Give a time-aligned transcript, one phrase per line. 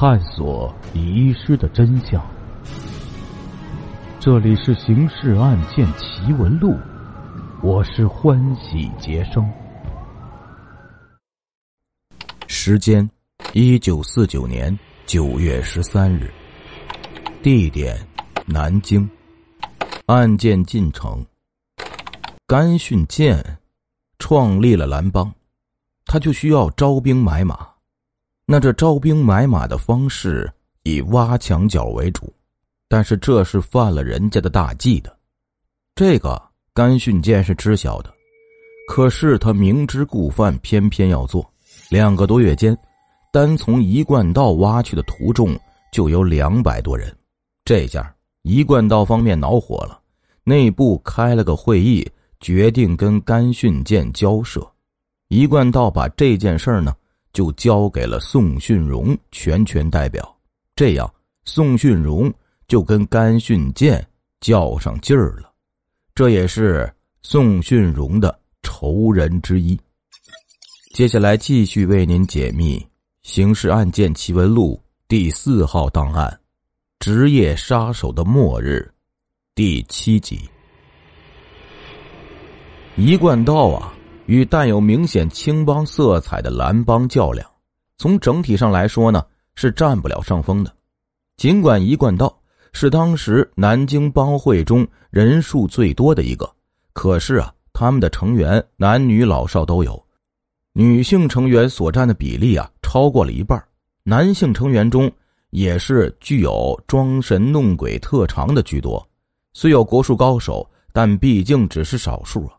[0.00, 2.26] 探索遗失的真相。
[4.18, 6.70] 这里是《刑事案件奇闻录》，
[7.62, 9.46] 我是欢喜杰生。
[12.46, 13.06] 时间：
[13.52, 14.74] 一九四九年
[15.04, 16.32] 九月十三日。
[17.42, 17.94] 地点：
[18.46, 19.06] 南京。
[20.06, 21.22] 案件进程：
[22.46, 23.44] 甘训健
[24.18, 25.30] 创立了蓝帮，
[26.06, 27.68] 他就需要招兵买马。
[28.52, 32.34] 那这招兵买马的方式以挖墙脚为主，
[32.88, 35.16] 但是这是犯了人家的大忌的。
[35.94, 36.42] 这个
[36.74, 38.12] 甘训健是知晓的，
[38.88, 41.48] 可是他明知故犯，偏偏要做。
[41.90, 42.76] 两个多月间，
[43.32, 45.56] 单从一贯道挖去的徒众
[45.92, 47.16] 就有两百多人。
[47.64, 50.00] 这下一贯道方面恼火了，
[50.42, 52.04] 内部开了个会议，
[52.40, 54.68] 决定跟甘训健交涉。
[55.28, 56.92] 一贯道把这件事呢。
[57.32, 60.36] 就交给了宋训荣全权代表，
[60.74, 62.32] 这样宋训荣
[62.66, 64.04] 就跟甘训健
[64.40, 65.52] 较上劲儿了，
[66.14, 69.78] 这也是宋训荣的仇人之一。
[70.92, 72.78] 接下来继续为您解密
[73.22, 76.28] 《刑事案件奇闻录》第四号档案
[77.04, 78.86] 《职业杀手的末日》
[79.54, 80.40] 第七集。
[82.96, 83.94] 一贯道啊。
[84.30, 87.44] 与带有明显青帮色彩的蓝帮较量，
[87.98, 90.72] 从整体上来说呢，是占不了上风的。
[91.36, 92.32] 尽管一贯道
[92.72, 96.48] 是当时南京帮会中人数最多的一个，
[96.92, 100.00] 可是啊，他们的成员男女老少都有，
[100.74, 103.60] 女性成员所占的比例啊超过了一半，
[104.04, 105.10] 男性成员中
[105.50, 109.04] 也是具有装神弄鬼特长的居多。
[109.54, 112.54] 虽有国术高手，但毕竟只是少数啊。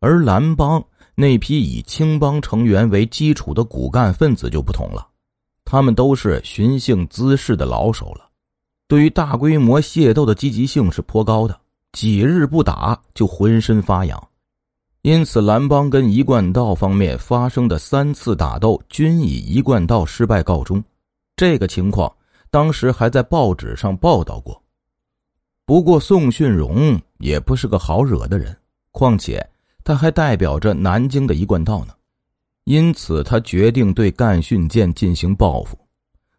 [0.00, 0.84] 而蓝帮。
[1.16, 5.06] 那批以青帮成员为基础的骨干分子就不同了，
[5.64, 8.28] 他们都是寻衅滋事的老手了，
[8.88, 11.56] 对于大规模械斗的积极性是颇高的，
[11.92, 14.28] 几日不打就浑身发痒。
[15.02, 20.82] 因此，蓝帮跟一贯道方面发生的三次打斗均以一贯道失败告终。
[21.36, 22.12] 这个情况
[22.50, 24.60] 当时还在报纸上报道过。
[25.66, 28.56] 不过，宋训荣也不是个好惹的人，
[28.90, 29.46] 况且。
[29.84, 31.94] 他还代表着南京的一贯道呢，
[32.64, 35.78] 因此他决定对干训舰进行报复。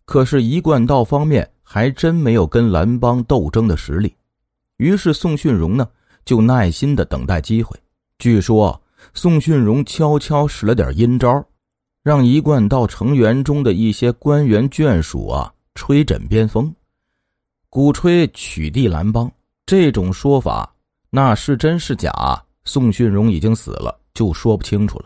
[0.04, 4.16] 可是，一贯道方面还真没有跟蓝帮斗争的实力，
[4.78, 5.88] 于是宋训荣呢
[6.26, 7.80] 就耐心的等待机会。
[8.18, 8.82] 据说
[9.14, 11.46] 宋训荣悄悄使了点阴招，
[12.02, 16.74] 让一贯道成员中的一些官员眷属啊吹枕边风，
[17.70, 19.32] 鼓吹取缔蓝帮。
[19.66, 20.76] 这种说法，
[21.10, 22.12] 那是真是假？
[22.66, 25.06] 宋训荣已经死了，就说不清楚了。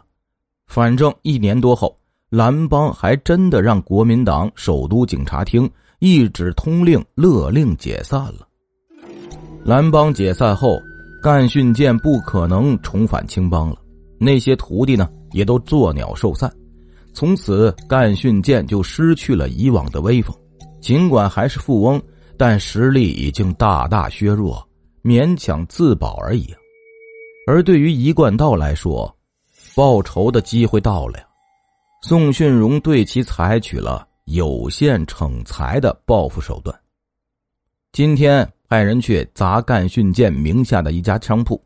[0.67, 1.95] 反正一年多后，
[2.29, 8.47] 蓝帮还真的让国民党首都警察厅一纸通令勒令解散了。
[9.63, 10.79] 蓝帮解散后，
[11.21, 13.75] 干训健不可能重返青帮了，
[14.17, 16.51] 那些徒弟呢也都作鸟兽散。
[17.13, 20.33] 从此，干训健就失去了以往的威风。
[20.79, 22.01] 尽管还是富翁，
[22.37, 24.65] 但实力已经大大削弱，
[25.03, 26.53] 勉强自保而已。
[27.49, 29.11] 而对于一贯道来说，
[29.73, 31.25] 报仇的机会到了呀。
[32.03, 36.79] 宋训荣对其采取了有限惩财的报复手段。
[37.91, 41.59] 今天派人去砸干训健名下的一家商铺，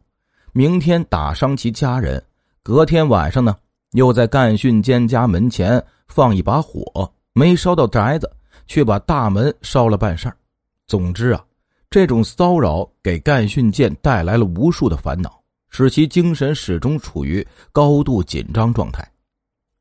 [0.53, 2.23] 明天打伤其家人，
[2.63, 3.53] 隔天晚上呢，
[3.91, 6.81] 又在干训健家门前放一把火，
[7.33, 8.31] 没烧到宅子，
[8.67, 10.33] 却把大门烧了半扇。
[10.87, 11.43] 总之啊，
[11.89, 15.42] 这种骚扰给干训健带来了无数的烦恼。
[15.75, 19.03] 使其精神始终处于高度紧张状态，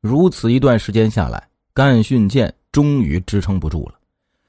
[0.01, 3.93] 如此一段时间下来，干训健终于支撑不住了，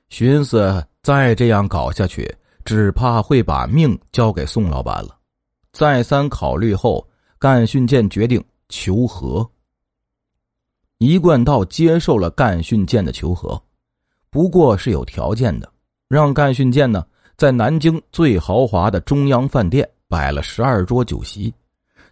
[0.08, 2.34] 寻思再这样搞下去，
[2.64, 5.18] 只怕会把命交给宋老板了。
[5.70, 7.06] 再三考虑后，
[7.38, 9.46] 干训健决定求和。
[10.96, 13.62] 一贯道接受了干训健的求和，
[14.30, 15.70] 不过是有条件的，
[16.08, 19.86] 让干训健呢在南京最豪华的中央饭店。
[20.14, 21.52] 摆了十二桌酒席，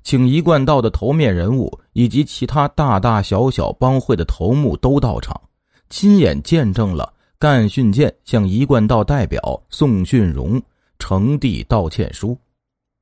[0.03, 5.41] 请一贯道的头面人物以及其他大大小小帮会的头目都到场，
[5.89, 9.41] 亲眼见证了干训健向一贯道代表
[9.71, 10.61] 宋训荣
[10.99, 12.37] 呈递道歉书。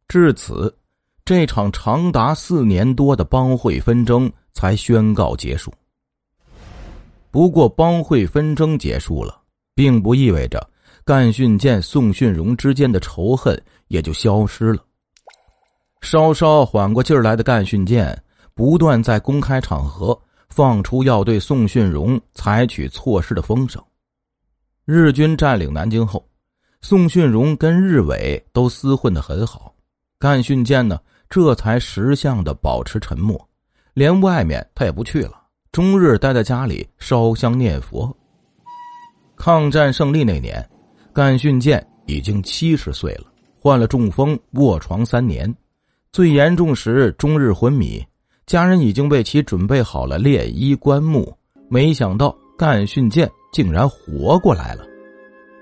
[0.06, 0.76] 至此，
[1.24, 5.72] 这场长达四年多的帮会纷争才宣告结束。
[7.30, 9.40] 不过，帮会纷争结束了，
[9.74, 10.60] 并不意味着
[11.06, 13.58] 干训健、宋训荣之间的仇恨
[13.88, 14.84] 也就消失了。
[16.00, 18.16] 稍稍缓过劲儿来的干训健，
[18.54, 20.18] 不断在公开场合
[20.48, 23.82] 放出要对宋训荣采取措施的风声，
[24.84, 26.26] 日军占领南京后，
[26.80, 29.74] 宋训荣跟日伪都厮混得很好。
[30.18, 30.98] 干训健呢，
[31.28, 33.48] 这才识相的保持沉默，
[33.94, 38.14] 连外面他也不去了，终日待在家里烧香念佛。
[39.36, 40.68] 抗战胜利那年，
[41.12, 43.24] 干训健已经七十岁了，
[43.58, 45.54] 患了中风，卧床三年，
[46.12, 48.04] 最严重时终日昏迷。
[48.44, 51.32] 家人已经为其准备好了殓衣棺木，
[51.68, 54.84] 没想到干训健竟然活过来了，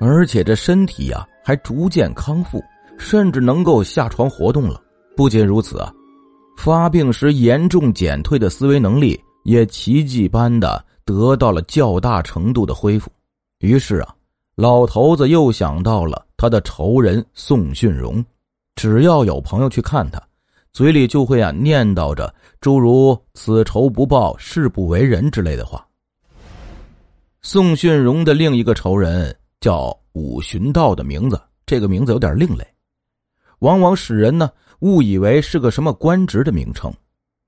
[0.00, 2.62] 而且这身体呀还逐渐康复，
[2.98, 4.82] 甚至能够下床活动了。
[5.14, 5.92] 不仅如此啊，
[6.56, 13.12] 发病时严重减退的思维能力也奇迹般的得到了较大程度的恢复。
[13.58, 14.14] 于是啊，
[14.56, 18.24] 老头子又想到了他的仇人宋训荣，
[18.76, 20.18] 只要有朋友去看他。
[20.78, 25.84] 嘴里就会啊念叨着诸如“此仇不报，誓不为人”之类的话。
[27.42, 32.64] 宋训荣的另一个仇人叫武寻道的名字，这个名字有点另类，
[33.58, 34.48] 往往使人呢
[34.78, 36.94] 误以为是个什么官职的名称，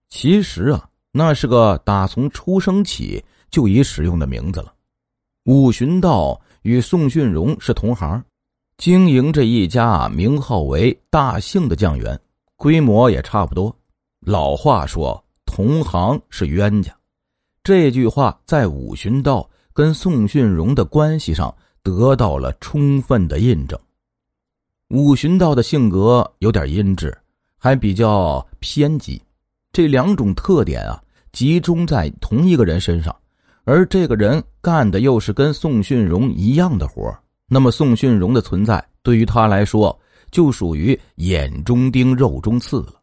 [0.09, 4.75] 其实啊那是个打从出生起就已使用的名字了。
[5.45, 8.21] 武寻道与宋训荣是同行，
[8.77, 12.21] 经营着一家名号为大姓的酱园。
[12.61, 13.75] 规模也差不多。
[14.21, 16.95] 老话说“同行是冤家”，
[17.65, 23.81] 这句话在五旬道跟宋训荣的关系上得到了充分的印证。
[24.89, 27.17] 五旬道的性格有点阴质，
[27.57, 29.19] 还比较偏激，
[29.73, 31.03] 这两种特点啊
[31.33, 33.17] 集中在同一个人身上，
[33.65, 37.11] 而这个人干的又是跟宋训荣一样的活
[37.49, 39.99] 那么宋训荣的存在对于他来说。
[40.31, 42.95] 就属于眼中钉、肉中刺了。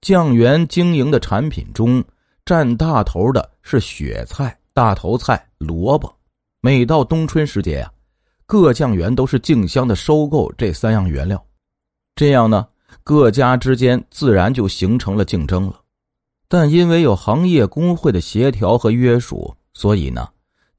[0.00, 2.04] 酱园经营的产品中，
[2.44, 6.14] 占大头的是雪菜、大头菜、萝卜。
[6.60, 7.92] 每到冬春时节呀，
[8.46, 11.44] 各酱园都是竞相的收购这三样原料，
[12.14, 12.66] 这样呢，
[13.02, 15.80] 各家之间自然就形成了竞争了。
[16.48, 20.28] 但因为有行业工会的协调和约束，所以呢，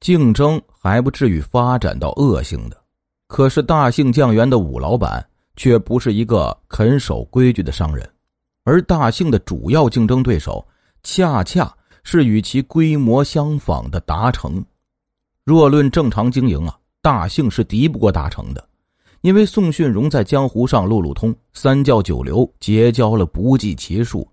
[0.00, 2.76] 竞争还不至于发展到恶性的。
[3.26, 5.26] 可是大兴酱园的武老板。
[5.60, 8.10] 却不是一个肯守规矩的商人，
[8.64, 10.66] 而大兴的主要竞争对手，
[11.02, 11.70] 恰恰
[12.02, 14.64] 是与其规模相仿的达成。
[15.44, 18.68] 若论正常经营啊，大兴是敌不过达成的，
[19.20, 24.26] 因为宋训荣在江湖上路路通，三教九流结交了不计其数，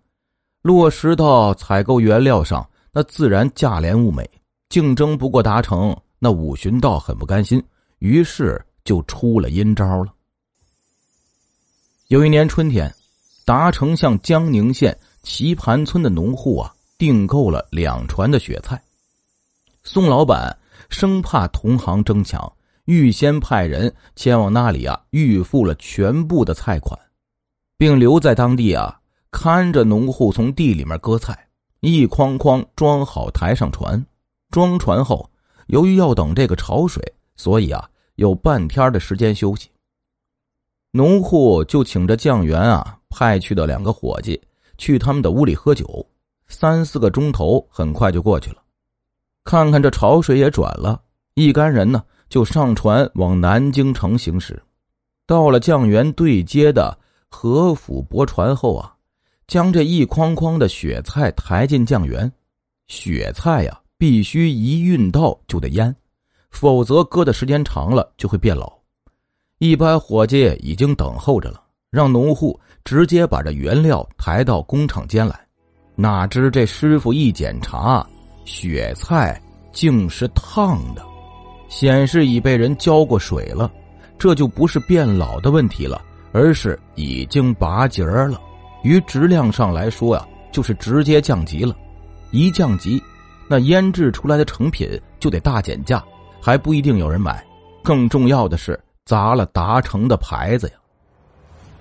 [0.61, 4.25] 落实到采购原料上，那自然价廉物美，
[4.69, 5.93] 竞争不过达成。
[6.19, 7.61] 那五旬道很不甘心，
[7.99, 10.13] 于是就出了阴招了。
[12.09, 12.89] 有一年春天，
[13.43, 18.81] 达成向江宁县棋盘村的农户啊订购了两船的雪菜。
[19.83, 20.57] 宋老板
[20.89, 22.49] 生怕同行争抢，
[22.85, 26.97] 预先派人前往那里啊预付了全部的菜款，
[27.77, 28.97] 并留在当地啊
[29.29, 31.37] 看着农户从地里面割菜，
[31.81, 34.01] 一筐筐装好抬上船。
[34.49, 35.29] 装船后，
[35.65, 37.03] 由于要等这个潮水，
[37.35, 39.67] 所以啊有半天的时间休息。
[40.97, 44.41] 农户就请着酱园啊派去的两个伙计
[44.79, 46.03] 去他们的屋里喝酒，
[46.47, 48.57] 三四个钟头很快就过去了。
[49.43, 50.99] 看看这潮水也转了，
[51.35, 54.59] 一干人呢就上船往南京城行驶。
[55.27, 56.97] 到了酱园对接的
[57.29, 58.91] 和府泊船后啊，
[59.45, 62.31] 将这一筐筐的雪菜抬进酱园。
[62.87, 65.95] 雪菜呀，必须一运到就得腌，
[66.49, 68.76] 否则搁的时间长了就会变老。
[69.59, 71.59] 一班伙计已经等候着了，
[71.89, 75.35] 让农户直接把这原料抬到工厂间来。
[75.95, 78.05] 哪知这师傅一检查，
[78.45, 81.03] 雪菜竟是烫的，
[81.69, 83.71] 显示已被人浇过水了。
[84.19, 88.39] 这就不是变老的问题了，而是已经拔节了。
[88.83, 91.75] 于质量上来说呀，就是直接降级了。
[92.29, 93.01] 一降级，
[93.47, 94.87] 那腌制出来的成品
[95.19, 96.03] 就得大减价，
[96.39, 97.43] 还不一定有人买。
[97.83, 98.79] 更重要的是。
[99.07, 100.73] 砸了达成的牌子呀！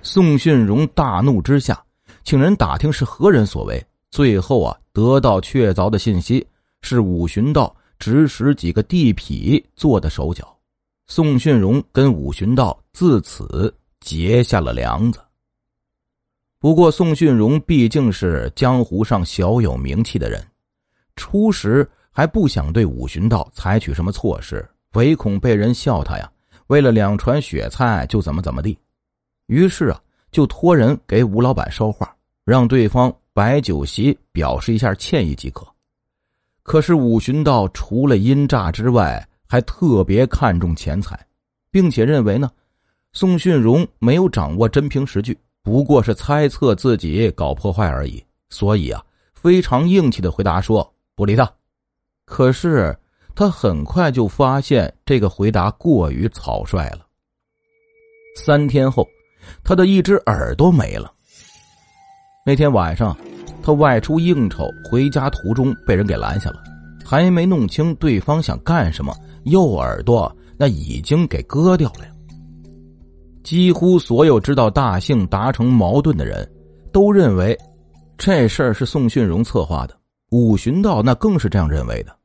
[0.01, 1.85] 宋训荣大怒之下，
[2.23, 3.85] 请人打听是何人所为。
[4.13, 6.47] 最后啊，得到确凿的信息，
[6.83, 10.57] 是武巡道指使几个地痞做的手脚。
[11.09, 15.19] 宋训荣跟武巡道自此结下了梁子。
[16.61, 20.41] 不过，宋训荣毕竟是江湖上小有名气的人，
[21.17, 26.31] 初时还不想对武巡道采取什么措施，唯恐被人笑他呀。
[26.69, 28.77] 为了两船雪菜就怎么怎么地，
[29.47, 30.01] 于是啊，
[30.33, 35.67] 就托人给吴老板捎话，让对方摆酒席表示一下歉意即可。
[36.63, 41.17] 可是武寻道除了阴诈之外，还特别看重钱财，
[41.71, 42.51] 并且认为呢，
[43.13, 48.21] 宋训荣没有掌握真凭实据，不过是猜测自己搞破坏而已，
[48.51, 49.01] 所以啊，
[49.33, 51.49] 非常硬气的回答说不理他。
[52.25, 52.99] 可是
[53.37, 57.07] 他很快就发现这个回答过于草率了。
[58.35, 59.07] 三天后，
[59.63, 61.13] 他的一只耳朵没了。
[62.47, 63.15] 那天晚上，
[63.63, 66.63] 他外出应酬，回家途中被人给拦下了，
[67.05, 69.15] 还没弄清对方想干什么，
[69.45, 72.13] 右耳朵那已经给割掉了呀。
[73.45, 76.51] 几乎所有知道大姓达成矛盾的人，
[76.91, 77.57] 都认为
[78.17, 79.95] 这事儿是宋训荣策划的。
[80.31, 82.16] 武寻道那更是这样认为的，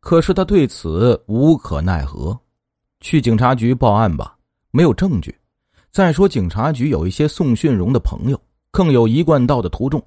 [0.00, 2.38] 可是他对此无可奈何。
[3.00, 4.36] 去警察局报案吧，
[4.70, 5.34] 没有证据。
[5.90, 8.40] 再说，警察局有一些宋训荣的朋友，
[8.70, 10.02] 更有一贯道的徒众，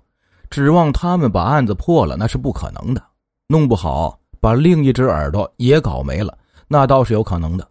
[0.49, 3.03] 指望他们把案子破了，那是不可能的。
[3.47, 7.67] 弄不好把另一只耳朵也搞没了，那倒是有可能的。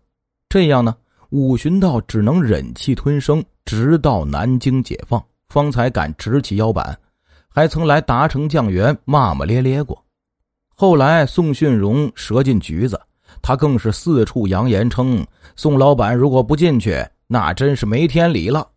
[0.48, 0.94] 这样呢，
[1.30, 6.98] 五旬道只能忍气吞声，直到南京解放，方才敢直起腰板，
[7.48, 10.01] 还曾来达成酱园骂骂咧咧过。
[10.82, 13.00] 后来宋训荣折进局子，
[13.40, 15.24] 他更是四处扬言称：
[15.54, 17.00] 宋老板如果不进去。
[17.28, 18.68] 那真是没天理了。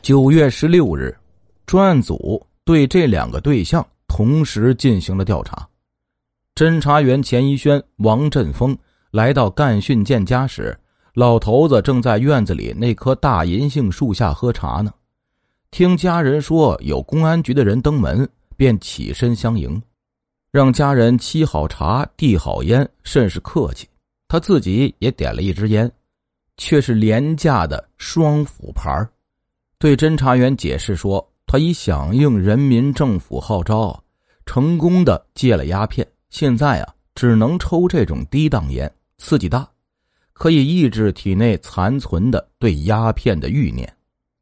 [0.00, 1.12] 九月十六日，
[1.66, 5.68] 专案组对这两个对象同时进行了调查。
[6.54, 8.78] 侦查员钱一轩、王振峰
[9.10, 10.78] 来到干训健家时，
[11.14, 14.92] 老头子正在院子里那棵大银杏树下喝茶呢。
[15.72, 18.26] 听家人说有公安局的人登门，
[18.56, 19.82] 便起身相迎，
[20.58, 23.86] 让家人沏好茶、递好烟，甚是客气。
[24.26, 25.88] 他自己也点了一支烟。
[26.56, 29.08] 却是廉价的双斧牌
[29.78, 34.02] 对侦查员解释说，他已响应人民政府号召，
[34.46, 39.64] 成功的戒了鸦片，现在啊，只能抽这种低档烟，刺激大，
[40.32, 43.88] 可以抑制体内残存的对鸦片的欲念，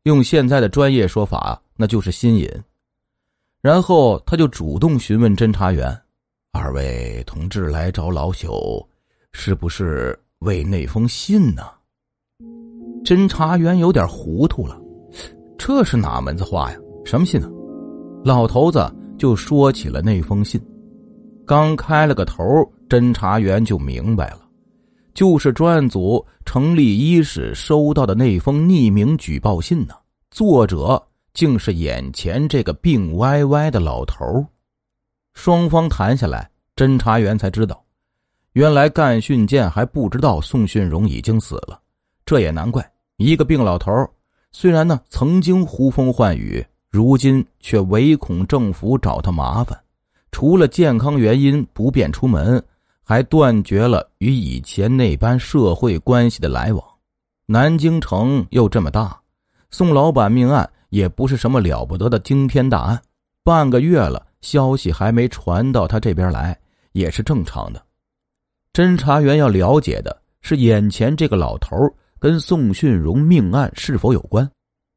[0.05, 2.51] 用现在的专业说法，那就是新瘾。
[3.61, 5.95] 然后他就主动询问侦查员
[6.57, 8.85] ：“二位同志来找老朽，
[9.33, 11.63] 是不是为那封信呢？”
[13.05, 14.81] 侦查员有点糊涂了，
[15.59, 16.79] 这是哪门子话呀？
[17.05, 17.49] 什么信啊？
[18.25, 20.61] 老头子就说起了那封信，
[21.47, 22.43] 刚开了个头，
[22.89, 24.41] 侦查员就明白了，
[25.15, 29.95] 就是专案组成立伊始收到的那封匿名举报信呢。
[30.33, 31.01] 作者
[31.33, 34.45] 竟是眼前这个病歪歪的老头
[35.37, 37.85] 双方谈下来，侦查员才知道，
[38.55, 41.79] 原来干训健还不知道宋训荣已经死了，
[42.25, 42.91] 这也难怪。
[43.19, 43.93] 一个病老头
[44.51, 49.79] 虽然呢曾经呼风唤雨，如今却唯恐政府找他麻烦，
[50.33, 52.61] 除了健康原因不便出门，
[53.05, 56.83] 还断绝了与以前那般社会关系的来往。
[57.45, 59.21] 南京城又这么大，
[59.71, 63.01] 宋老板命案也不是什么了不得的惊天大案，
[63.45, 66.59] 半个月了，消息还没传到他这边来，
[66.93, 67.83] 也是正常的。
[68.73, 71.77] 侦查员要了解的是眼前这个老头
[72.19, 74.49] 跟宋训荣命案是否有关？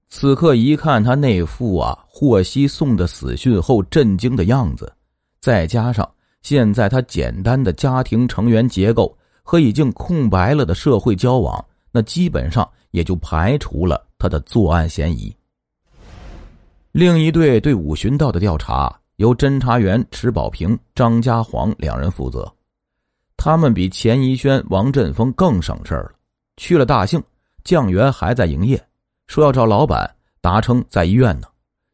[0.09, 4.91] 此刻一看他那副啊获悉宋的死讯后震惊的样子，
[5.39, 6.09] 再加上
[6.41, 15.35] 现在他简单的家庭成员结构和已经空白了的社会交往，那基本上也就排除了他的作案嫌疑。
[16.91, 22.49] 另一队对武寻道的调查由侦查员池宝平、张家煌两人负责，
[23.35, 26.11] 他们比钱一轩、王振峰更省事儿了。
[26.55, 27.21] 去了大兴，
[27.65, 28.81] 酱园还在营业，
[29.27, 30.09] 说要找老板，
[30.39, 31.47] 达称在医院呢。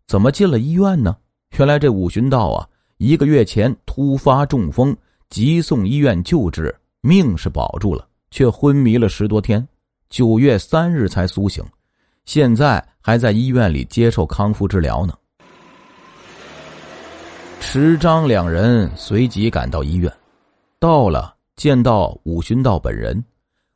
[0.05, 1.17] 怎么进了医院呢？
[1.57, 4.95] 原来这武寻道啊，一个月前突发中风，
[5.31, 9.67] 急送医院救治，命是保住了，却昏迷了十多天，
[10.09, 11.65] 九月三日才苏醒，
[12.25, 15.17] 现在还在医院里接受康复治疗呢。
[17.67, 20.09] 池张两人随即赶到医院，
[20.79, 23.21] 到了见到武寻道本人。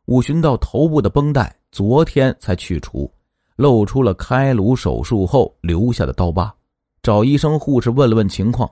[0.05, 3.11] 武寻道头部的绷带昨天才去除，
[3.55, 6.53] 露出了开颅手术后留下的刀疤。
[7.01, 8.69] 找医生护士问了问情况，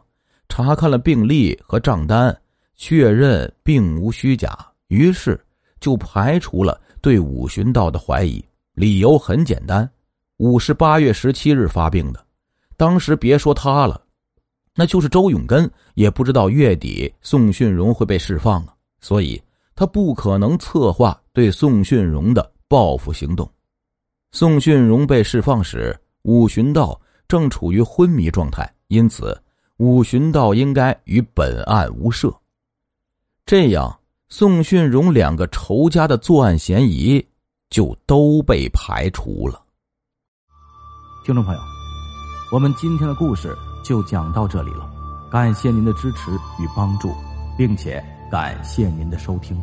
[0.48, 2.34] 查看了病历和账单，
[2.76, 4.56] 确认并无虚假，
[4.88, 5.38] 于是
[5.80, 8.42] 就排除了对武寻道的怀疑。
[8.74, 9.90] 理由很简单，
[10.38, 12.24] 武是八月十七日发病的，
[12.78, 14.00] 当时别说他了，
[14.78, 19.42] 那就是周永根也不知道月底宋训荣会被释放啊，所以。
[19.80, 23.48] 他不可能策划对宋训荣的报复行动。
[24.32, 29.40] 宋训荣被释放时，武寻道正处于昏迷状态，因此
[29.78, 32.36] 武寻道应该与本案无涉。
[33.46, 37.24] 这样，宋训荣两个仇家的作案嫌疑
[37.70, 39.62] 就都被排除了。
[41.24, 41.62] 听众朋友，
[42.52, 43.56] 我们今天的故事
[43.88, 44.86] 就讲到这里了，
[45.32, 46.30] 感谢您的支持
[46.60, 47.14] 与帮助，
[47.58, 49.58] 并且感谢您的收听。